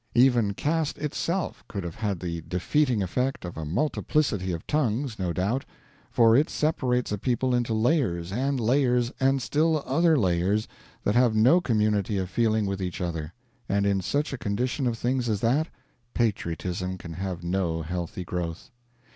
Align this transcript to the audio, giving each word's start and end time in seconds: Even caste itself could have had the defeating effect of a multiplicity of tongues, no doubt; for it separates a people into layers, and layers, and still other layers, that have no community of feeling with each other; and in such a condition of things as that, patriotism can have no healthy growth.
Even 0.15 0.55
caste 0.55 0.97
itself 0.97 1.63
could 1.67 1.83
have 1.83 1.93
had 1.93 2.19
the 2.19 2.41
defeating 2.47 3.03
effect 3.03 3.45
of 3.45 3.55
a 3.55 3.65
multiplicity 3.65 4.51
of 4.51 4.65
tongues, 4.65 5.19
no 5.19 5.31
doubt; 5.31 5.63
for 6.09 6.35
it 6.35 6.49
separates 6.49 7.11
a 7.11 7.19
people 7.19 7.53
into 7.53 7.75
layers, 7.75 8.31
and 8.31 8.59
layers, 8.59 9.11
and 9.19 9.43
still 9.43 9.83
other 9.85 10.17
layers, 10.17 10.67
that 11.03 11.13
have 11.13 11.35
no 11.35 11.61
community 11.61 12.17
of 12.17 12.31
feeling 12.31 12.65
with 12.65 12.81
each 12.81 12.99
other; 12.99 13.31
and 13.69 13.85
in 13.85 14.01
such 14.01 14.33
a 14.33 14.39
condition 14.39 14.87
of 14.87 14.97
things 14.97 15.29
as 15.29 15.39
that, 15.39 15.67
patriotism 16.15 16.97
can 16.97 17.13
have 17.13 17.43
no 17.43 17.83
healthy 17.83 18.23
growth. 18.23 18.71